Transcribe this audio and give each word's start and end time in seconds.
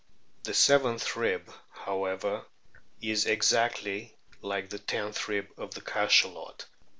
The 0.45 0.55
seventh 0.55 1.15
rib, 1.15 1.53
how 1.69 2.05
ever, 2.05 2.43
is 3.03 3.27
exactly 3.27 4.17
like 4.41 4.71
the 4.71 4.79
tenth 4.79 5.27
rib 5.27 5.49
of 5.57 5.75
the 5.75 5.81
Cachalot. 5.81 6.65